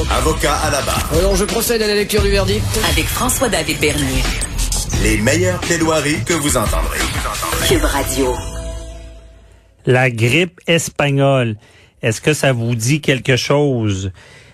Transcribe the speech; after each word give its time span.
Avocat 0.00 0.54
à 0.54 0.70
la 0.70 0.80
barre. 0.82 1.06
Alors 1.18 1.36
je 1.36 1.44
procède 1.44 1.82
à 1.82 1.86
la 1.86 1.94
lecture 1.94 2.22
du 2.22 2.30
verdict. 2.30 2.64
avec 2.90 3.04
François-David 3.04 3.78
Bernier. 3.78 4.22
Les 5.02 5.18
meilleures 5.18 5.60
plaidoiries 5.60 6.24
que 6.24 6.32
vous 6.32 6.56
entendrez. 6.56 6.98
Cube 7.68 7.84
Radio. 7.84 8.32
La 9.84 10.10
grippe 10.10 10.60
espagnole, 10.66 11.56
est-ce 12.02 12.22
que 12.22 12.32
ça 12.32 12.52
vous 12.52 12.74
dit 12.74 13.02
quelque 13.02 13.36
chose? 13.36 14.12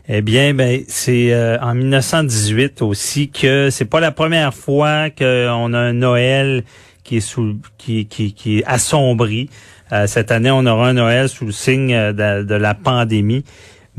Eh 0.08 0.22
bien, 0.22 0.54
ben, 0.54 0.82
c'est 0.88 1.32
euh, 1.32 1.56
en 1.60 1.74
1918 1.74 2.82
aussi 2.82 3.30
que 3.30 3.70
c'est 3.70 3.84
pas 3.84 4.00
la 4.00 4.10
première 4.10 4.54
fois 4.54 5.08
qu'on 5.10 5.72
a 5.72 5.78
un 5.78 5.92
Noël 5.92 6.64
qui 7.04 7.18
est 7.18 7.20
sous, 7.20 7.58
qui, 7.76 8.06
qui, 8.06 8.34
qui 8.34 8.58
est 8.58 8.64
assombri. 8.64 9.50
Euh, 9.92 10.08
cette 10.08 10.32
année, 10.32 10.50
on 10.50 10.66
aura 10.66 10.88
un 10.88 10.94
Noël 10.94 11.28
sous 11.28 11.46
le 11.46 11.52
signe 11.52 11.94
euh, 11.94 12.12
de, 12.12 12.44
de 12.44 12.54
la 12.56 12.74
pandémie. 12.74 13.44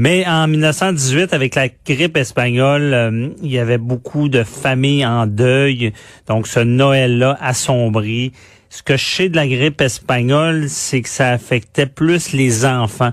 Mais 0.02 0.26
en 0.26 0.48
1918, 0.48 1.34
avec 1.34 1.56
la 1.56 1.68
grippe 1.68 2.16
espagnole, 2.16 2.94
euh, 2.94 3.28
il 3.44 3.52
y 3.52 3.60
avait 3.60 3.78
beaucoup 3.78 4.30
de 4.30 4.44
familles 4.44 5.06
en 5.06 5.28
deuil. 5.28 5.92
Donc, 6.26 6.48
ce 6.48 6.62
Noël-là 6.62 7.38
assombri. 7.42 8.32
Ce 8.70 8.82
que 8.82 8.96
je 8.96 9.06
sais 9.06 9.28
de 9.28 9.36
la 9.36 9.46
grippe 9.46 9.82
espagnole, 9.82 10.70
c'est 10.70 11.02
que 11.02 11.10
ça 11.10 11.32
affectait 11.32 11.86
plus 11.86 12.32
les 12.32 12.66
enfants. 12.66 13.12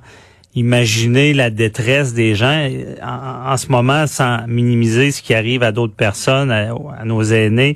Imaginez 0.54 1.34
la 1.34 1.50
détresse 1.50 2.14
des 2.14 2.36
gens 2.36 2.68
en, 3.02 3.56
ce 3.56 3.66
moment, 3.66 4.06
sans 4.06 4.46
minimiser 4.46 5.10
ce 5.10 5.22
qui 5.22 5.34
arrive 5.34 5.64
à 5.64 5.72
d'autres 5.72 5.96
personnes, 5.96 6.52
à, 6.52 7.04
nos 7.04 7.24
aînés. 7.24 7.74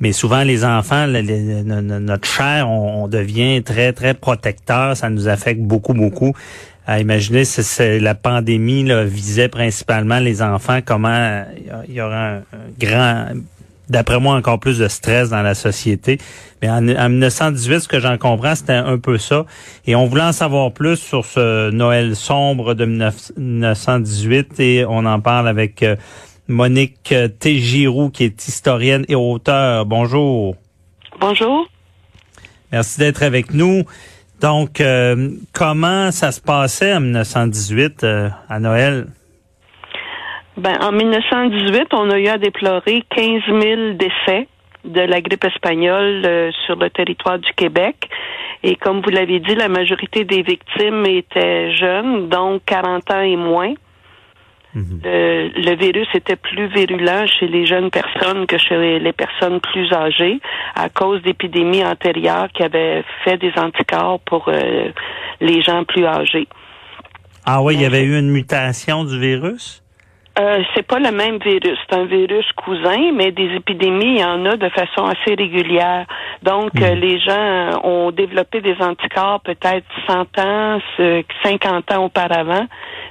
Mais 0.00 0.10
souvent, 0.10 0.42
les 0.42 0.64
enfants, 0.64 1.06
notre 1.06 2.28
chair, 2.28 2.68
on 2.68 3.06
devient 3.06 3.62
très, 3.62 3.92
très 3.92 4.14
protecteur. 4.14 4.96
Ça 4.96 5.10
nous 5.10 5.28
affecte 5.28 5.60
beaucoup, 5.60 5.94
beaucoup. 5.94 6.34
À 6.90 7.00
imaginer 7.00 7.44
si 7.44 7.62
c'est- 7.62 8.00
la 8.00 8.14
pandémie 8.14 8.82
là, 8.82 9.04
visait 9.04 9.48
principalement 9.50 10.20
les 10.20 10.40
enfants, 10.40 10.78
comment 10.82 11.44
il 11.86 11.92
y 11.94 12.00
aura 12.00 12.36
un, 12.36 12.42
grand, 12.80 13.26
d'après 13.90 14.18
moi, 14.18 14.34
encore 14.36 14.58
plus 14.58 14.78
de 14.78 14.88
stress 14.88 15.28
dans 15.28 15.42
la 15.42 15.54
société. 15.54 16.18
Mais 16.62 16.70
en, 16.70 16.88
en 16.88 17.08
1918, 17.10 17.80
ce 17.80 17.88
que 17.88 18.00
j'en 18.00 18.16
comprends, 18.16 18.54
c'était 18.54 18.72
un 18.72 18.96
peu 18.96 19.18
ça. 19.18 19.44
Et 19.86 19.94
on 19.96 20.06
voulait 20.06 20.22
en 20.22 20.32
savoir 20.32 20.72
plus 20.72 20.96
sur 20.96 21.26
ce 21.26 21.70
Noël 21.70 22.16
sombre 22.16 22.72
de 22.72 22.86
19- 22.86 23.32
1918 23.36 24.58
et 24.58 24.86
on 24.88 25.04
en 25.04 25.20
parle 25.20 25.46
avec 25.46 25.82
euh, 25.82 25.94
Monique 26.48 27.12
euh, 27.12 27.28
Tégirou, 27.28 28.08
qui 28.08 28.24
est 28.24 28.48
historienne 28.48 29.04
et 29.08 29.14
auteure. 29.14 29.84
Bonjour. 29.84 30.56
Bonjour. 31.20 31.68
Merci 32.72 32.98
d'être 32.98 33.22
avec 33.22 33.52
nous. 33.52 33.84
Donc, 34.40 34.80
euh, 34.80 35.30
comment 35.52 36.10
ça 36.12 36.30
se 36.30 36.40
passait 36.40 36.94
en 36.94 37.00
1918 37.00 38.04
euh, 38.04 38.28
à 38.48 38.60
Noël? 38.60 39.06
Ben, 40.56 40.76
en 40.80 40.92
1918, 40.92 41.88
on 41.92 42.10
a 42.10 42.18
eu 42.18 42.28
à 42.28 42.38
déplorer 42.38 43.04
15 43.14 43.42
000 43.48 43.92
décès 43.94 44.48
de 44.84 45.00
la 45.00 45.20
grippe 45.20 45.44
espagnole 45.44 46.22
euh, 46.24 46.50
sur 46.66 46.76
le 46.76 46.88
territoire 46.90 47.38
du 47.38 47.52
Québec. 47.54 48.08
Et 48.62 48.76
comme 48.76 49.00
vous 49.00 49.10
l'avez 49.10 49.40
dit, 49.40 49.54
la 49.54 49.68
majorité 49.68 50.24
des 50.24 50.42
victimes 50.42 51.04
étaient 51.06 51.74
jeunes, 51.76 52.28
donc 52.28 52.62
40 52.66 53.10
ans 53.10 53.20
et 53.20 53.36
moins. 53.36 53.74
Le, 54.74 55.48
le 55.54 55.76
virus 55.76 56.08
était 56.14 56.36
plus 56.36 56.68
virulent 56.68 57.26
chez 57.26 57.48
les 57.48 57.66
jeunes 57.66 57.90
personnes 57.90 58.46
que 58.46 58.58
chez 58.58 58.98
les 58.98 59.12
personnes 59.12 59.60
plus 59.60 59.92
âgées 59.92 60.40
à 60.74 60.88
cause 60.88 61.22
d'épidémies 61.22 61.84
antérieures 61.84 62.48
qui 62.54 62.62
avaient 62.62 63.02
fait 63.24 63.38
des 63.38 63.52
anticorps 63.56 64.20
pour 64.20 64.48
euh, 64.48 64.90
les 65.40 65.62
gens 65.62 65.84
plus 65.84 66.04
âgés. 66.04 66.48
Ah 67.44 67.62
oui, 67.62 67.74
il 67.74 67.80
y 67.80 67.86
avait 67.86 68.02
eu 68.02 68.18
une 68.18 68.30
mutation 68.30 69.04
du 69.04 69.18
virus? 69.18 69.82
Euh, 70.38 70.62
c'est 70.74 70.86
pas 70.86 71.00
le 71.00 71.10
même 71.10 71.38
virus. 71.38 71.76
C'est 71.88 71.96
un 71.96 72.04
virus 72.04 72.44
cousin, 72.56 73.10
mais 73.12 73.32
des 73.32 73.50
épidémies, 73.56 74.14
il 74.16 74.20
y 74.20 74.24
en 74.24 74.44
a 74.46 74.56
de 74.56 74.68
façon 74.68 75.04
assez 75.06 75.34
régulière. 75.34 76.06
Donc, 76.44 76.70
euh, 76.80 76.94
les 76.94 77.18
gens 77.18 77.80
ont 77.82 78.12
développé 78.12 78.60
des 78.60 78.76
anticorps 78.80 79.40
peut-être 79.40 79.84
100 80.06 80.20
ans, 80.38 80.78
ce- 80.96 81.24
50 81.42 81.90
ans 81.90 82.04
auparavant. 82.04 82.66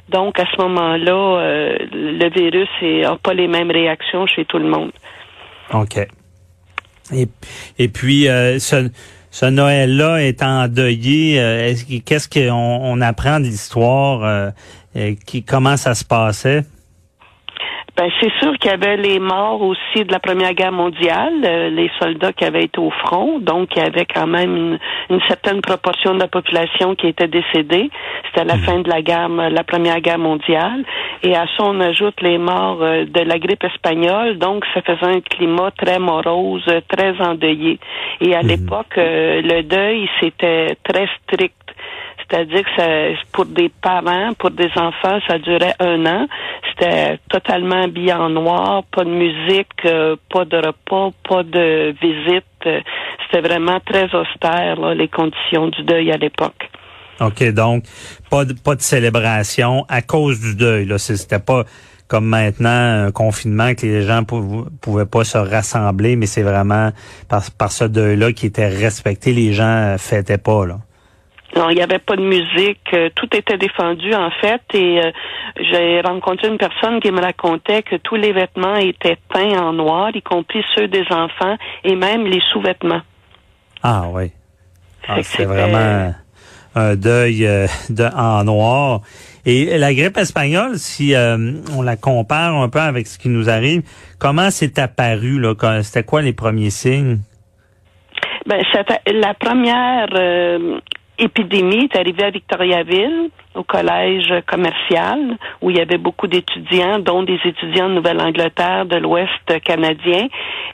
Donc, 0.07 0.39
à 0.39 0.45
ce 0.45 0.61
moment-là, 0.61 1.39
euh, 1.41 1.77
le 1.91 2.29
virus 2.29 2.69
n'a 2.81 3.17
pas 3.17 3.33
les 3.33 3.47
mêmes 3.49 3.71
réactions 3.71 4.25
chez 4.25 4.45
tout 4.45 4.59
le 4.59 4.69
monde. 4.69 4.91
OK. 5.73 5.97
Et, 7.13 7.27
et 7.77 7.87
puis, 7.89 8.23
ce, 8.59 8.89
ce 9.31 9.45
Noël-là 9.47 10.23
est 10.23 10.41
endeuillé. 10.43 11.35
est-ce 11.35 11.83
que- 11.85 12.01
Qu'est-ce 12.05 12.29
qu'on 12.29 12.53
on 12.53 13.01
apprend 13.01 13.39
de 13.41 13.45
l'histoire? 13.45 14.51
qui, 15.25 15.43
comment 15.43 15.75
ça 15.77 15.93
se 15.93 16.03
passait? 16.05 16.63
Ben, 17.97 18.11
c'est 18.21 18.31
sûr 18.39 18.55
qu'il 18.59 18.69
y 18.69 18.73
avait 18.75 18.95
les 18.95 19.17
morts 19.17 19.59
aussi 19.63 20.05
de 20.05 20.11
la 20.11 20.19
Première 20.19 20.53
Guerre 20.53 20.71
mondiale, 20.71 21.33
euh, 21.43 21.71
les 21.71 21.89
soldats 21.99 22.31
qui 22.31 22.45
avaient 22.45 22.65
été 22.65 22.79
au 22.79 22.91
front, 22.91 23.39
donc 23.39 23.69
il 23.75 23.81
y 23.81 23.85
avait 23.85 24.05
quand 24.05 24.27
même 24.27 24.55
une, 24.55 24.79
une 25.09 25.21
certaine 25.27 25.61
proportion 25.61 26.13
de 26.13 26.19
la 26.19 26.27
population 26.27 26.93
qui 26.93 27.07
était 27.07 27.27
décédée. 27.27 27.89
C'était 28.27 28.41
à 28.41 28.43
la 28.43 28.57
fin 28.59 28.81
de 28.81 28.89
la 28.89 29.01
guerre, 29.01 29.29
la 29.29 29.63
Première 29.63 29.99
Guerre 29.99 30.19
mondiale, 30.19 30.85
et 31.23 31.35
à 31.35 31.47
ça 31.57 31.63
on 31.63 31.79
ajoute 31.79 32.21
les 32.21 32.37
morts 32.37 32.83
euh, 32.83 33.05
de 33.05 33.21
la 33.21 33.39
grippe 33.39 33.63
espagnole, 33.63 34.37
donc 34.37 34.63
ça 34.75 34.83
faisait 34.83 35.15
un 35.17 35.21
climat 35.21 35.71
très 35.71 35.97
morose, 35.97 36.65
euh, 36.67 36.81
très 36.87 37.19
endeuillé. 37.19 37.79
Et 38.21 38.35
à 38.35 38.43
l'époque, 38.43 38.95
euh, 38.99 39.41
le 39.41 39.63
deuil 39.63 40.07
c'était 40.19 40.77
très 40.83 41.09
strict. 41.23 41.66
C'est-à-dire 42.29 42.63
que 42.63 42.69
ça, 42.77 42.87
pour 43.31 43.45
des 43.45 43.69
parents, 43.81 44.33
pour 44.37 44.51
des 44.51 44.69
enfants, 44.75 45.19
ça 45.27 45.37
durait 45.39 45.75
un 45.79 46.05
an. 46.05 46.27
C'était 46.69 47.19
totalement 47.29 47.83
habillé 47.83 48.11
en 48.13 48.29
noir, 48.29 48.83
pas 48.93 49.05
de 49.05 49.09
musique, 49.09 49.67
euh, 49.85 50.15
pas 50.29 50.43
de 50.43 50.57
repas, 50.57 51.11
pas 51.27 51.43
de 51.43 51.95
visite. 52.01 52.43
Euh, 52.65 52.81
C'était 53.25 53.47
vraiment 53.47 53.79
très 53.79 54.05
austère, 54.13 54.75
là, 54.79 54.93
les 54.93 55.07
conditions 55.07 55.67
du 55.69 55.83
deuil 55.83 56.11
à 56.11 56.17
l'époque. 56.17 56.69
OK, 57.21 57.51
donc, 57.53 57.83
pas 58.29 58.45
de, 58.45 58.53
pas 58.53 58.75
de 58.75 58.81
célébration 58.81 59.85
à 59.89 60.01
cause 60.01 60.39
du 60.39 60.55
deuil. 60.55 60.85
Là, 60.85 60.97
c'était 60.97 61.39
pas 61.39 61.63
comme 62.07 62.25
maintenant 62.25 63.05
un 63.07 63.11
confinement 63.11 63.73
que 63.73 63.85
les 63.85 64.01
gens 64.03 64.23
pou- 64.23 64.65
pouvaient 64.81 65.05
pas 65.05 65.23
se 65.23 65.37
rassembler, 65.37 66.15
mais 66.15 66.25
c'est 66.25 66.43
vraiment 66.43 66.91
par, 67.29 67.41
par 67.57 67.71
ce 67.71 67.85
deuil-là 67.85 68.33
qui 68.33 68.45
était 68.45 68.67
respecté. 68.67 69.33
Les 69.33 69.51
gens 69.53 69.63
euh, 69.93 69.97
fêtaient 69.97 70.37
pas, 70.37 70.65
là. 70.65 70.77
Non, 71.55 71.69
il 71.69 71.75
n'y 71.75 71.81
avait 71.81 71.99
pas 71.99 72.15
de 72.15 72.23
musique, 72.23 72.93
euh, 72.93 73.09
tout 73.15 73.27
était 73.35 73.57
défendu 73.57 74.13
en 74.13 74.29
fait. 74.41 74.61
Et 74.73 74.99
euh, 74.99 75.11
j'ai 75.55 76.01
rencontré 76.01 76.49
une 76.49 76.57
personne 76.57 76.99
qui 76.99 77.11
me 77.11 77.21
racontait 77.21 77.83
que 77.83 77.95
tous 77.95 78.15
les 78.15 78.33
vêtements 78.33 78.75
étaient 78.75 79.17
peints 79.29 79.57
en 79.57 79.73
noir, 79.73 80.11
y 80.13 80.21
compris 80.21 80.63
ceux 80.75 80.87
des 80.87 81.05
enfants 81.09 81.57
et 81.83 81.95
même 81.95 82.25
les 82.25 82.41
sous-vêtements. 82.51 83.01
Ah 83.81 84.03
oui. 84.11 84.31
Ah, 85.07 85.23
c'est 85.23 85.45
vraiment 85.45 86.13
un 86.75 86.95
deuil 86.95 87.45
euh, 87.45 87.67
de, 87.89 88.03
en 88.15 88.43
noir. 88.43 89.01
Et 89.45 89.77
la 89.77 89.93
grippe 89.93 90.17
espagnole, 90.17 90.77
si 90.77 91.15
euh, 91.15 91.53
on 91.75 91.81
la 91.81 91.95
compare 91.95 92.55
un 92.55 92.69
peu 92.69 92.79
avec 92.79 93.07
ce 93.07 93.17
qui 93.17 93.29
nous 93.29 93.49
arrive, 93.49 93.81
comment 94.19 94.51
c'est 94.51 94.77
apparu? 94.77 95.39
là? 95.39 95.55
C'était 95.83 96.03
quoi 96.03 96.21
les 96.21 96.33
premiers 96.33 96.69
signes? 96.69 97.19
Ben, 98.45 98.61
la 99.07 99.33
première 99.33 100.07
euh, 100.13 100.79
épidémie 101.17 101.85
est 101.85 101.97
arrivée 101.97 102.23
à 102.23 102.29
Victoriaville, 102.29 103.29
au 103.55 103.63
collège 103.63 104.33
commercial, 104.45 105.37
où 105.61 105.69
il 105.69 105.77
y 105.77 105.81
avait 105.81 105.97
beaucoup 105.97 106.27
d'étudiants, 106.27 106.99
dont 106.99 107.23
des 107.23 107.39
étudiants 107.43 107.89
de 107.89 107.95
Nouvelle-Angleterre, 107.95 108.85
de 108.85 108.97
l'Ouest 108.97 109.61
canadien. 109.63 110.27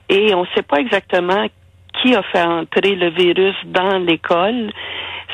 Et 0.09 0.33
on 0.35 0.41
ne 0.41 0.47
sait 0.55 0.63
pas 0.63 0.77
exactement 0.77 1.47
qui 2.01 2.15
a 2.15 2.23
fait 2.23 2.41
entrer 2.41 2.95
le 2.95 3.09
virus 3.09 3.55
dans 3.65 3.99
l'école. 3.99 4.71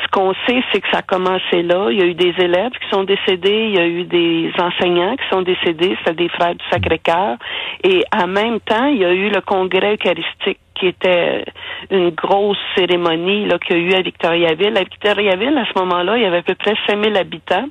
Ce 0.03 0.07
qu'on 0.11 0.33
sait, 0.47 0.63
c'est 0.71 0.81
que 0.81 0.87
ça 0.91 0.99
a 0.99 1.01
commencé 1.01 1.61
là. 1.63 1.89
Il 1.91 1.99
y 1.99 2.01
a 2.01 2.05
eu 2.05 2.13
des 2.13 2.33
élèves 2.37 2.71
qui 2.71 2.89
sont 2.89 3.03
décédés, 3.03 3.69
il 3.69 3.75
y 3.75 3.79
a 3.79 3.87
eu 3.87 4.03
des 4.03 4.51
enseignants 4.57 5.15
qui 5.15 5.27
sont 5.29 5.41
décédés, 5.41 5.97
c'est 6.05 6.15
des 6.15 6.29
frères 6.29 6.55
du 6.55 6.63
Sacré-Cœur. 6.71 7.37
Et 7.83 8.03
en 8.15 8.27
même 8.27 8.59
temps, 8.61 8.87
il 8.87 8.99
y 8.99 9.05
a 9.05 9.13
eu 9.13 9.29
le 9.29 9.41
congrès 9.41 9.95
eucharistique 9.95 10.59
qui 10.79 10.87
était 10.87 11.45
une 11.89 12.09
grosse 12.11 12.57
cérémonie 12.75 13.45
là, 13.45 13.57
qu'il 13.59 13.77
y 13.77 13.79
a 13.79 13.83
eu 13.83 13.93
à 13.93 14.01
Victoriaville. 14.01 14.77
À 14.77 14.83
Victoriaville, 14.83 15.57
à 15.57 15.65
ce 15.65 15.79
moment-là, 15.79 16.17
il 16.17 16.23
y 16.23 16.25
avait 16.25 16.37
à 16.37 16.43
peu 16.43 16.55
près 16.55 16.73
5000 16.87 17.15
habitants. 17.17 17.67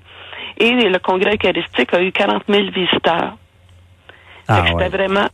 Et 0.59 0.73
le 0.73 0.99
congrès 0.99 1.35
eucharistique 1.35 1.95
a 1.95 2.03
eu 2.03 2.13
40 2.13 2.43
000 2.49 2.65
visiteurs. 2.71 3.37
Ah, 4.49 4.63
ouais. 4.63 4.69
C'était 4.71 4.89
vraiment, 4.89 5.27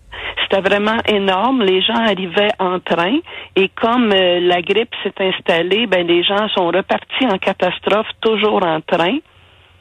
c'était 0.42 0.60
vraiment 0.60 0.98
énorme. 1.06 1.62
Les 1.62 1.80
gens 1.82 1.94
arrivaient 1.94 2.52
en 2.58 2.80
train 2.80 3.18
et 3.54 3.68
comme 3.68 4.12
euh, 4.12 4.40
la 4.40 4.60
grippe 4.60 4.94
s'est 5.02 5.14
installée, 5.20 5.86
ben 5.86 6.06
les 6.06 6.24
gens 6.24 6.48
sont 6.48 6.66
repartis 6.66 7.26
en 7.30 7.38
catastrophe, 7.38 8.08
toujours 8.20 8.64
en 8.64 8.80
train. 8.80 9.18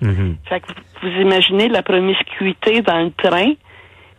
Mhm. 0.02 0.38
Fait 0.48 0.60
que 0.60 0.68
vous 0.68 1.10
vous 1.10 1.22
imaginez 1.22 1.68
la 1.68 1.82
promiscuité 1.82 2.82
dans 2.82 3.00
le 3.00 3.12
train. 3.12 3.54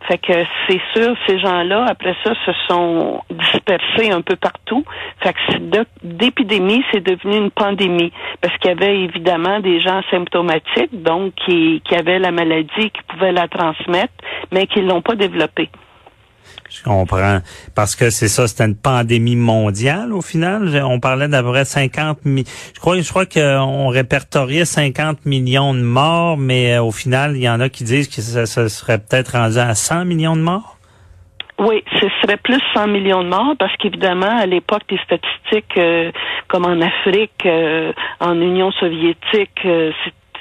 Fait 0.07 0.17
que 0.19 0.33
c'est 0.67 0.81
sûr, 0.93 1.15
ces 1.27 1.39
gens-là, 1.39 1.85
après 1.89 2.15
ça, 2.23 2.33
se 2.45 2.51
sont 2.67 3.21
dispersés 3.29 4.11
un 4.11 4.21
peu 4.21 4.35
partout. 4.35 4.83
Fait 5.21 5.33
que 5.33 5.85
d'épidémie, 6.03 6.83
c'est 6.91 7.03
devenu 7.03 7.37
une 7.37 7.51
pandémie. 7.51 8.11
Parce 8.41 8.55
qu'il 8.57 8.69
y 8.69 8.73
avait 8.73 8.99
évidemment 8.99 9.59
des 9.59 9.79
gens 9.79 10.01
symptomatiques, 10.11 11.01
donc 11.01 11.33
qui, 11.45 11.81
qui 11.87 11.95
avaient 11.95 12.19
la 12.19 12.31
maladie, 12.31 12.91
qui 12.91 13.01
pouvaient 13.07 13.31
la 13.31 13.47
transmettre, 13.47 14.13
mais 14.51 14.67
qui 14.67 14.81
l'ont 14.81 15.01
pas 15.01 15.15
développée. 15.15 15.69
Je 16.77 16.83
comprends. 16.83 17.39
Parce 17.73 17.95
que 17.95 18.09
c'est 18.09 18.27
ça, 18.27 18.47
c'était 18.47 18.65
une 18.65 18.75
pandémie 18.75 19.35
mondiale 19.37 20.11
au 20.11 20.21
final. 20.21 20.81
On 20.83 20.99
parlait 20.99 21.27
d'à 21.29 21.41
peu 21.41 21.51
près 21.51 21.63
50 21.65 22.25
mi- 22.25 22.43
Je 22.73 22.79
crois, 22.79 22.99
je 22.99 23.09
crois 23.09 23.25
qu'on 23.25 23.87
répertoriait 23.87 24.65
50 24.65 25.25
millions 25.25 25.73
de 25.73 25.79
morts, 25.81 26.37
mais 26.37 26.75
euh, 26.75 26.83
au 26.83 26.91
final, 26.91 27.37
il 27.37 27.43
y 27.43 27.49
en 27.49 27.59
a 27.61 27.69
qui 27.69 27.83
disent 27.85 28.09
que 28.09 28.21
ça, 28.21 28.67
serait 28.69 28.97
peut-être 28.99 29.37
rendu 29.37 29.57
à 29.57 29.73
100 29.73 30.03
millions 30.05 30.35
de 30.35 30.41
morts. 30.41 30.77
Oui, 31.57 31.81
ce 32.01 32.07
serait 32.21 32.35
plus 32.35 32.59
100 32.73 32.87
millions 32.87 33.23
de 33.23 33.29
morts 33.29 33.55
parce 33.57 33.71
qu'évidemment, 33.77 34.37
à 34.37 34.45
l'époque, 34.45 34.81
des 34.89 34.99
statistiques 35.05 35.77
euh, 35.77 36.11
comme 36.49 36.65
en 36.65 36.81
Afrique, 36.81 37.45
euh, 37.45 37.93
en 38.19 38.35
Union 38.41 38.71
soviétique, 38.73 39.61
euh, 39.63 39.91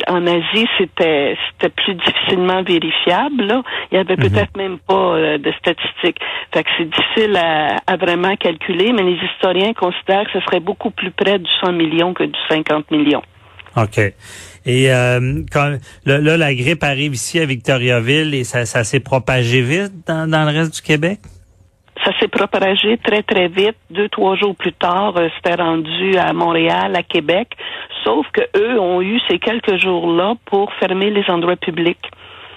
en 0.08 0.26
Asie, 0.26 0.66
c'était 0.78 1.36
c'était 1.52 1.70
plus 1.70 1.94
difficilement 1.94 2.62
vérifiable. 2.62 3.44
Là. 3.44 3.62
Il 3.90 3.96
y 3.96 3.98
avait 3.98 4.16
peut-être 4.16 4.56
même 4.56 4.78
pas 4.78 4.94
euh, 4.94 5.38
de 5.38 5.52
statistiques. 5.58 6.18
Fait 6.52 6.64
que 6.64 6.70
c'est 6.78 6.88
difficile 6.88 7.36
à, 7.36 7.76
à 7.86 7.96
vraiment 7.96 8.36
calculer, 8.36 8.92
mais 8.92 9.02
les 9.02 9.18
historiens 9.32 9.72
considèrent 9.72 10.24
que 10.24 10.38
ce 10.38 10.40
serait 10.40 10.60
beaucoup 10.60 10.90
plus 10.90 11.10
près 11.10 11.38
du 11.38 11.50
100 11.62 11.72
millions 11.72 12.14
que 12.14 12.24
du 12.24 12.38
50 12.48 12.90
millions. 12.90 13.22
OK. 13.76 13.98
Et 14.66 14.92
euh, 14.92 15.42
quand, 15.52 15.76
là, 16.06 16.18
là, 16.18 16.36
la 16.36 16.54
grippe 16.54 16.82
arrive 16.84 17.14
ici 17.14 17.40
à 17.40 17.44
Victoriaville 17.44 18.34
et 18.34 18.44
ça, 18.44 18.66
ça 18.66 18.84
s'est 18.84 19.00
propagé 19.00 19.60
vite 19.62 19.92
dans, 20.06 20.30
dans 20.30 20.44
le 20.44 20.56
reste 20.56 20.74
du 20.74 20.82
Québec? 20.82 21.18
Ça 22.04 22.12
s'est 22.20 22.28
propagé 22.28 22.98
très, 22.98 23.22
très 23.22 23.48
vite. 23.48 23.76
Deux, 23.90 24.08
trois 24.08 24.36
jours 24.36 24.54
plus 24.54 24.72
tard, 24.72 25.14
euh, 25.16 25.28
c'était 25.36 25.60
rendu 25.60 26.16
à 26.18 26.32
Montréal, 26.32 26.94
à 26.94 27.02
Québec. 27.02 27.56
Sauf 28.04 28.26
que 28.32 28.42
eux 28.56 28.78
ont 28.78 29.00
eu 29.00 29.18
ces 29.28 29.38
quelques 29.38 29.78
jours-là 29.78 30.34
pour 30.44 30.72
fermer 30.74 31.10
les 31.10 31.24
endroits 31.28 31.56
publics. 31.56 32.10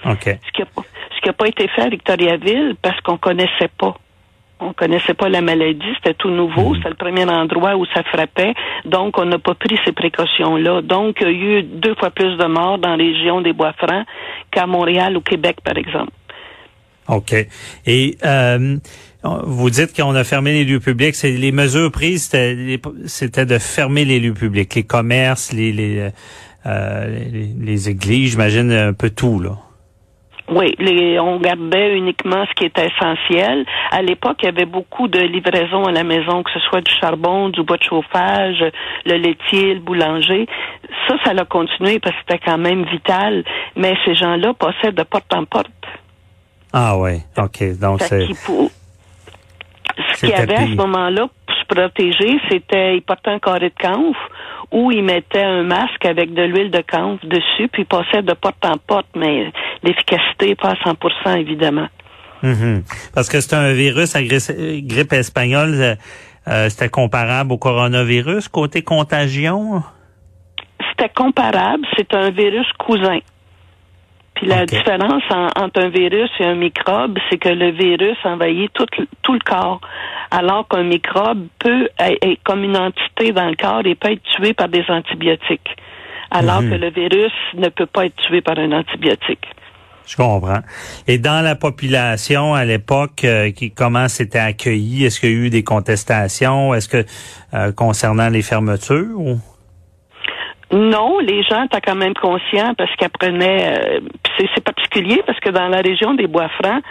OK. 0.04 0.24
Ce 0.24 0.52
qui 0.52 0.62
n'a 1.26 1.32
pas, 1.32 1.48
été 1.48 1.66
fait 1.68 1.82
à 1.82 1.88
Victoriaville 1.88 2.76
parce 2.82 3.00
qu'on 3.00 3.16
connaissait 3.16 3.70
pas. 3.78 3.96
On 4.60 4.72
connaissait 4.72 5.14
pas 5.14 5.28
la 5.28 5.40
maladie, 5.40 5.94
c'était 5.96 6.14
tout 6.14 6.30
nouveau, 6.30 6.74
c'était 6.74 6.88
le 6.88 6.96
premier 6.96 7.24
endroit 7.24 7.76
où 7.76 7.86
ça 7.94 8.02
frappait, 8.02 8.54
donc 8.84 9.16
on 9.16 9.24
n'a 9.24 9.38
pas 9.38 9.54
pris 9.54 9.78
ces 9.84 9.92
précautions-là. 9.92 10.82
Donc, 10.82 11.18
il 11.20 11.26
y 11.26 11.30
a 11.30 11.32
eu 11.60 11.62
deux 11.62 11.94
fois 11.94 12.10
plus 12.10 12.36
de 12.36 12.44
morts 12.44 12.78
dans 12.78 12.88
la 12.88 12.96
région 12.96 13.40
des 13.40 13.52
Bois-Francs 13.52 14.04
qu'à 14.50 14.66
Montréal 14.66 15.16
ou 15.16 15.20
Québec, 15.20 15.58
par 15.62 15.76
exemple. 15.78 16.10
OK. 17.08 17.34
Et 17.86 18.18
euh, 18.24 18.76
vous 19.24 19.70
dites 19.70 19.96
qu'on 19.96 20.14
a 20.14 20.24
fermé 20.24 20.52
les 20.52 20.64
lieux 20.64 20.80
publics. 20.80 21.14
C'est 21.14 21.32
les 21.32 21.52
mesures 21.52 21.90
prises, 21.90 22.30
c'était 23.06 23.46
de 23.46 23.58
fermer 23.58 24.04
les 24.04 24.20
lieux 24.20 24.34
publics, 24.34 24.74
les 24.74 24.84
commerces, 24.84 25.52
les 25.52 25.72
les, 25.72 26.10
euh, 26.66 27.06
les, 27.32 27.50
les 27.58 27.88
églises, 27.88 28.32
j'imagine 28.32 28.72
un 28.72 28.92
peu 28.92 29.10
tout 29.10 29.40
là. 29.40 29.56
Oui, 30.50 30.74
les, 30.78 31.18
on 31.20 31.38
gardait 31.38 31.96
uniquement 31.96 32.46
ce 32.48 32.54
qui 32.54 32.64
était 32.64 32.86
essentiel. 32.86 33.66
À 33.90 34.00
l'époque, 34.00 34.38
il 34.42 34.46
y 34.46 34.48
avait 34.48 34.64
beaucoup 34.64 35.06
de 35.06 35.20
livraisons 35.20 35.84
à 35.84 35.92
la 35.92 36.04
maison, 36.04 36.42
que 36.42 36.50
ce 36.52 36.60
soit 36.60 36.80
du 36.80 36.90
charbon, 37.00 37.50
du 37.50 37.62
bois 37.62 37.76
de 37.76 37.82
chauffage, 37.82 38.64
le 39.04 39.16
laitier, 39.16 39.74
le 39.74 39.80
boulanger. 39.80 40.46
Ça, 41.06 41.16
ça 41.22 41.34
l'a 41.34 41.44
continué 41.44 41.98
parce 41.98 42.16
que 42.16 42.22
c'était 42.26 42.42
quand 42.42 42.56
même 42.56 42.84
vital. 42.86 43.44
Mais 43.76 43.94
ces 44.06 44.14
gens-là 44.14 44.54
passaient 44.54 44.92
de 44.92 45.02
porte 45.02 45.32
en 45.34 45.44
porte. 45.44 45.68
Ah 46.72 46.96
ouais. 46.96 47.20
OK. 47.36 47.78
Donc 47.78 48.00
c'est 48.00 48.28
Ce 50.18 50.26
qu'il 50.26 50.30
y 50.30 50.32
avait 50.34 50.54
à 50.56 50.66
ce 50.66 50.74
moment-là 50.74 51.28
pour 51.46 51.56
se 51.56 51.64
protéger, 51.66 52.40
c'était 52.50 52.96
ils 52.96 53.02
portaient 53.02 53.30
un 53.30 53.38
carré 53.38 53.70
de 53.70 53.74
camphre 53.80 54.18
ou 54.72 54.90
ils 54.90 55.04
mettaient 55.04 55.44
un 55.44 55.62
masque 55.62 56.04
avec 56.04 56.34
de 56.34 56.42
l'huile 56.42 56.70
de 56.70 56.82
camphre 56.82 57.24
dessus, 57.24 57.68
puis 57.72 57.82
ils 57.82 57.86
passaient 57.86 58.22
de 58.22 58.32
porte 58.34 58.64
en 58.64 58.76
porte, 58.78 59.06
mais 59.16 59.52
l'efficacité 59.84 60.48
n'est 60.48 60.54
pas 60.56 60.72
à 60.72 60.76
100 60.84 61.34
évidemment. 61.36 61.88
Mhm. 62.40 62.84
parce 63.14 63.28
que 63.28 63.40
c'est 63.40 63.56
un 63.56 63.72
virus, 63.72 64.14
grippe, 64.14 64.86
grippe 64.86 65.12
espagnole, 65.12 65.74
euh, 65.74 65.94
euh, 66.46 66.68
c'était 66.68 66.88
comparable 66.88 67.52
au 67.52 67.58
coronavirus 67.58 68.48
côté 68.48 68.82
contagion? 68.82 69.82
C'était 70.90 71.12
comparable, 71.14 71.84
c'est 71.96 72.14
un 72.14 72.30
virus 72.30 72.66
cousin. 72.78 73.18
Puis 74.38 74.46
la 74.46 74.66
différence 74.66 75.22
en- 75.30 75.48
entre 75.60 75.80
un 75.82 75.88
virus 75.88 76.30
et 76.38 76.44
un 76.44 76.54
microbe, 76.54 77.18
c'est 77.28 77.38
que 77.38 77.48
le 77.48 77.70
virus 77.72 78.16
envahit 78.24 78.72
tout, 78.72 78.86
le- 78.96 79.06
tout 79.22 79.32
le 79.32 79.40
corps, 79.40 79.80
alors 80.30 80.66
qu'un 80.68 80.84
microbe 80.84 81.46
peut 81.58 81.88
être 81.98 82.38
comme 82.44 82.62
une 82.62 82.76
entité 82.76 83.32
dans 83.32 83.48
le 83.48 83.56
corps 83.56 83.82
et 83.84 83.94
peut 83.96 84.12
être 84.12 84.22
tué 84.36 84.52
par 84.54 84.68
des 84.68 84.84
antibiotiques, 84.88 85.74
alors 86.30 86.62
Mhm. 86.62 86.70
que 86.70 86.74
le 86.76 86.90
virus 86.90 87.32
ne 87.54 87.68
peut 87.68 87.86
pas 87.86 88.06
être 88.06 88.16
tué 88.28 88.40
par 88.40 88.58
un 88.58 88.70
antibiotique. 88.72 89.44
Je 90.06 90.16
comprends. 90.16 90.60
Et 91.06 91.18
dans 91.18 91.42
la 91.44 91.54
population 91.54 92.54
à 92.54 92.64
l'époque, 92.64 93.24
euh, 93.24 93.50
qui 93.50 93.72
comment 93.72 94.08
c'était 94.08 94.38
accueilli? 94.38 95.04
Est-ce 95.04 95.20
qu'il 95.20 95.30
y 95.30 95.32
a 95.32 95.36
eu 95.36 95.50
des 95.50 95.64
contestations? 95.64 96.72
Est-ce 96.74 96.88
que 96.88 97.04
euh, 97.54 97.72
concernant 97.72 98.30
les 98.30 98.40
fermetures 98.42 99.18
ou? 99.18 99.38
Non, 100.70 101.18
les 101.20 101.42
gens 101.44 101.64
étaient 101.64 101.80
quand 101.80 101.94
même 101.94 102.14
conscients 102.14 102.74
parce 102.76 102.94
qu'ils 102.96 103.06
apprenaient. 103.06 103.78
euh, 103.78 104.00
c'est, 104.38 104.62
particulier 104.62 105.22
parce 105.26 105.40
que 105.40 105.50
dans 105.50 105.68
la 105.68 105.80
région 105.80 106.14
des 106.14 106.26
Bois-Francs, 106.26 106.82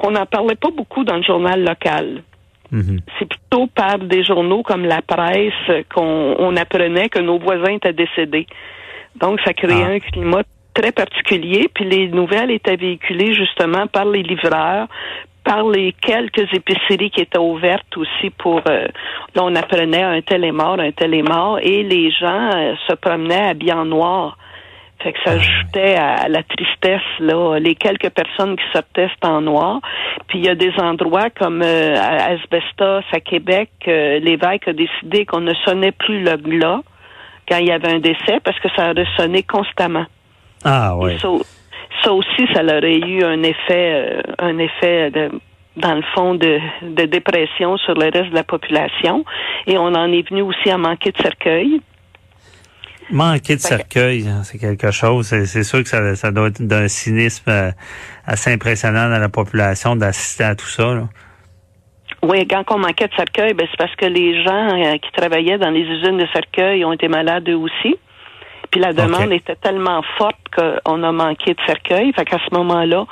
on 0.00 0.10
n'en 0.10 0.26
parlait 0.26 0.54
pas 0.54 0.70
beaucoup 0.70 1.04
dans 1.04 1.16
le 1.16 1.22
journal 1.22 1.64
local. 1.64 2.22
Mhm. 2.70 3.00
C'est 3.18 3.28
plutôt 3.28 3.66
par 3.68 3.98
des 3.98 4.24
journaux 4.24 4.62
comme 4.62 4.84
la 4.84 5.02
presse 5.02 5.84
qu'on 5.94 6.36
on 6.38 6.56
apprenait 6.56 7.08
que 7.08 7.20
nos 7.20 7.38
voisins 7.38 7.72
étaient 7.72 7.92
décédés. 7.92 8.46
Donc, 9.16 9.40
ça 9.44 9.52
créait 9.52 9.82
Ah. 9.84 9.92
un 9.92 9.98
climat 9.98 10.42
très 10.74 10.92
particulier. 10.92 11.68
Puis 11.74 11.84
les 11.84 12.08
nouvelles 12.08 12.50
étaient 12.50 12.76
véhiculées 12.76 13.34
justement 13.34 13.86
par 13.86 14.06
les 14.06 14.22
livreurs, 14.22 14.88
par 15.52 15.68
les 15.68 15.92
quelques 15.92 16.48
épiceries 16.54 17.10
qui 17.10 17.20
étaient 17.20 17.38
ouvertes 17.38 17.94
aussi 17.96 18.30
pour... 18.30 18.62
euh, 18.68 18.86
là, 19.34 19.42
on 19.42 19.54
apprenait 19.54 20.02
un 20.02 20.22
tel 20.22 20.44
est 20.44 20.52
mort, 20.52 20.80
un 20.80 20.92
tel 20.92 21.12
est 21.12 21.28
mort, 21.28 21.58
et 21.60 21.82
les 21.82 22.10
gens 22.10 22.50
euh, 22.54 22.74
se 22.88 22.94
promenaient 22.94 23.50
habillés 23.50 23.74
en 23.74 23.84
noir. 23.84 24.38
Fait 25.02 25.12
que 25.12 25.18
ça 25.24 25.32
ajoutait 25.32 25.96
à 25.96 26.28
la 26.28 26.42
tristesse, 26.42 27.02
là. 27.18 27.58
Les 27.58 27.74
quelques 27.74 28.10
personnes 28.10 28.56
qui 28.56 28.64
sortaient, 28.72 29.10
en 29.22 29.42
noir. 29.42 29.80
Puis 30.28 30.38
il 30.38 30.46
y 30.46 30.48
a 30.48 30.54
des 30.54 30.72
endroits 30.78 31.28
comme 31.28 31.60
euh, 31.62 31.96
à 31.96 32.30
Asbestos, 32.30 33.04
à 33.12 33.20
Québec, 33.20 33.70
euh, 33.88 34.20
l'évêque 34.20 34.68
a 34.68 34.72
décidé 34.72 35.26
qu'on 35.26 35.40
ne 35.40 35.54
sonnait 35.66 35.92
plus 35.92 36.22
le 36.22 36.36
glas 36.36 36.80
quand 37.48 37.58
il 37.58 37.66
y 37.66 37.72
avait 37.72 37.92
un 37.92 37.98
décès 37.98 38.40
parce 38.42 38.58
que 38.60 38.68
ça 38.74 38.92
ressonnait 38.92 39.42
constamment. 39.42 40.06
Ah 40.64 40.96
ouais. 40.96 41.18
Ça, 42.02 42.12
aussi, 42.12 42.46
ça 42.52 42.64
aurait 42.64 42.98
eu 42.98 43.22
un 43.22 43.42
effet, 43.42 44.20
euh, 44.20 44.22
un 44.38 44.58
effet 44.58 45.10
de, 45.10 45.30
dans 45.76 45.94
le 45.94 46.02
fond 46.14 46.34
de, 46.34 46.58
de 46.82 47.04
dépression 47.04 47.76
sur 47.78 47.94
le 47.94 48.10
reste 48.10 48.30
de 48.30 48.34
la 48.34 48.44
population. 48.44 49.24
Et 49.66 49.78
on 49.78 49.94
en 49.94 50.12
est 50.12 50.28
venu 50.28 50.42
aussi 50.42 50.70
à 50.70 50.78
manquer 50.78 51.12
de 51.12 51.18
cercueil. 51.18 51.80
Manquer 53.10 53.56
de 53.56 53.60
cercueil, 53.60 54.26
hein, 54.28 54.42
c'est 54.42 54.58
quelque 54.58 54.90
chose. 54.90 55.26
C'est, 55.26 55.64
sûr 55.64 55.82
que 55.82 55.88
ça, 55.88 56.14
ça 56.16 56.30
doit 56.30 56.48
être 56.48 56.62
d'un 56.62 56.88
cynisme 56.88 57.50
euh, 57.50 57.70
assez 58.26 58.52
impressionnant 58.52 59.10
dans 59.10 59.18
la 59.18 59.28
population 59.28 59.96
d'assister 59.96 60.44
à 60.44 60.54
tout 60.54 60.66
ça. 60.66 60.94
là. 60.94 61.08
Oui, 62.22 62.46
quand 62.46 62.62
on 62.70 62.78
manquait 62.78 63.08
de 63.08 63.14
cercueil, 63.14 63.52
ben, 63.52 63.66
c'est 63.70 63.76
parce 63.76 63.94
que 63.96 64.06
les 64.06 64.44
gens 64.44 64.80
euh, 64.80 64.96
qui 64.98 65.10
travaillaient 65.12 65.58
dans 65.58 65.70
les 65.70 65.80
usines 65.80 66.18
de 66.18 66.26
cercueil 66.32 66.84
ont 66.84 66.92
été 66.92 67.08
malades 67.08 67.48
eux 67.48 67.56
aussi. 67.56 67.96
Puis 68.72 68.80
la 68.80 68.92
demande 68.94 69.30
était 69.32 69.54
tellement 69.54 70.02
forte 70.18 70.34
qu'on 70.56 71.02
a 71.04 71.12
manqué 71.12 71.52
de 71.54 71.60
cercueil. 71.66 72.12
Fait 72.14 72.24
qu'à 72.24 72.38
ce 72.38 72.54
moment-là, 72.56 73.04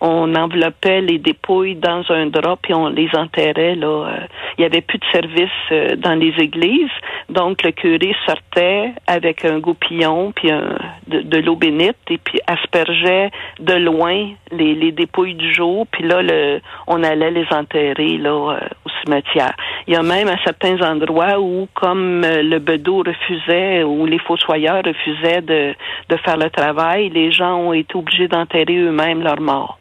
on 0.00 0.32
enveloppait 0.36 1.00
les 1.00 1.18
dépouilles 1.18 1.74
dans 1.74 2.04
un 2.10 2.26
drap 2.26 2.56
puis 2.62 2.72
on 2.72 2.88
les 2.88 3.08
enterrait. 3.14 3.74
Là. 3.74 3.86
Euh, 4.06 4.26
Il 4.56 4.62
y 4.62 4.64
avait 4.64 4.80
plus 4.80 4.98
de 4.98 5.04
service 5.12 5.50
euh, 5.72 5.96
dans 5.96 6.14
les 6.14 6.32
églises. 6.38 6.88
Donc 7.28 7.62
le 7.64 7.72
curé 7.72 8.14
sortait 8.26 8.92
avec 9.08 9.44
un 9.44 9.58
goupillon 9.58 10.32
puis 10.34 10.50
un- 10.52 10.78
de, 11.08 11.20
de 11.22 11.38
l'eau 11.38 11.56
bénite 11.56 11.96
et 12.10 12.18
puis 12.18 12.38
aspergeait 12.46 13.30
de 13.58 13.74
loin 13.74 14.28
les, 14.52 14.74
les 14.76 14.92
dépouilles 14.92 15.34
du 15.34 15.52
jour. 15.52 15.86
Puis 15.90 16.04
là, 16.04 16.22
le, 16.22 16.60
on 16.86 17.02
allait 17.02 17.32
les 17.32 17.46
enterrer 17.50 18.18
là 18.18 18.30
euh, 18.52 18.60
Il 19.06 19.94
y 19.94 19.96
a 19.96 20.02
même 20.02 20.28
à 20.28 20.36
certains 20.44 20.80
endroits 20.82 21.38
où, 21.40 21.68
comme 21.74 22.24
euh, 22.24 22.42
le 22.42 22.58
bedeau 22.58 23.02
refusait, 23.04 23.82
ou 23.84 24.06
les 24.06 24.18
fossoyeurs 24.18 24.82
refusaient 24.84 25.42
de, 25.42 25.74
de 26.08 26.16
faire 26.18 26.36
le 26.36 26.50
travail, 26.50 27.10
les 27.10 27.30
gens 27.30 27.56
ont 27.56 27.72
été 27.72 27.96
obligés 27.96 28.28
d'enterrer 28.28 28.76
eux-mêmes 28.76 29.22
leurs 29.22 29.40
morts. 29.40 29.78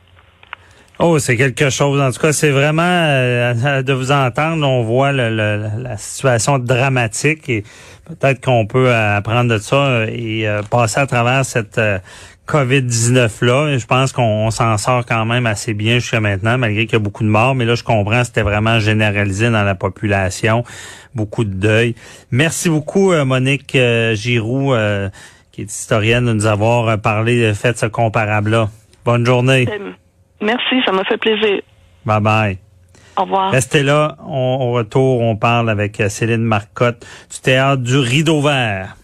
Oh, 0.99 1.19
c'est 1.19 1.37
quelque 1.37 1.69
chose. 1.69 2.01
En 2.01 2.11
tout 2.11 2.19
cas, 2.19 2.33
c'est 2.33 2.49
vraiment 2.49 2.81
euh, 2.81 3.83
de 3.83 3.93
vous 3.93 4.11
entendre. 4.11 4.67
On 4.67 4.81
voit 4.81 5.11
le, 5.11 5.29
le, 5.29 5.69
la 5.77 5.95
situation 5.95 6.57
dramatique 6.57 7.47
et 7.49 7.63
peut-être 8.05 8.43
qu'on 8.43 8.65
peut 8.65 8.91
apprendre 8.91 9.53
de 9.53 9.59
ça 9.59 10.05
et 10.07 10.47
euh, 10.47 10.63
passer 10.63 10.99
à 10.99 11.05
travers 11.05 11.45
cette 11.45 11.77
euh, 11.77 11.99
COVID-19 12.47 13.45
là. 13.45 13.77
Je 13.77 13.85
pense 13.85 14.11
qu'on 14.11 14.49
s'en 14.49 14.79
sort 14.79 15.05
quand 15.05 15.23
même 15.25 15.45
assez 15.45 15.75
bien 15.75 15.99
jusqu'à 15.99 16.19
maintenant, 16.19 16.57
malgré 16.57 16.87
qu'il 16.87 16.93
y 16.93 16.95
a 16.95 16.99
beaucoup 16.99 17.23
de 17.23 17.29
morts. 17.29 17.53
Mais 17.53 17.65
là, 17.65 17.75
je 17.75 17.83
comprends, 17.83 18.23
c'était 18.23 18.41
vraiment 18.41 18.79
généralisé 18.79 19.51
dans 19.51 19.63
la 19.63 19.75
population, 19.75 20.63
beaucoup 21.13 21.43
de 21.43 21.53
deuil. 21.53 21.93
Merci 22.31 22.69
beaucoup, 22.69 23.13
Monique 23.13 23.77
Giroux, 24.13 24.73
qui 25.51 25.61
est 25.61 25.71
historienne, 25.71 26.25
de 26.25 26.33
nous 26.33 26.47
avoir 26.47 26.99
parlé, 26.99 27.53
fait 27.53 27.77
ce 27.77 27.85
comparable-là. 27.85 28.71
Bonne 29.05 29.27
journée. 29.27 29.67
Merci, 30.41 30.75
ça 30.85 30.91
m'a 30.91 31.03
fait 31.03 31.17
plaisir. 31.17 31.61
Bye 32.05 32.21
bye. 32.21 32.57
Au 33.17 33.23
revoir. 33.23 33.51
Restez 33.51 33.83
là. 33.83 34.15
On, 34.27 34.57
au 34.61 34.71
retour, 34.73 35.21
on 35.21 35.35
parle 35.35 35.69
avec 35.69 36.01
Céline 36.09 36.43
Marcotte 36.43 37.05
du 37.31 37.39
théâtre 37.41 37.81
du 37.81 37.97
Rideau 37.97 38.41
Vert. 38.41 38.95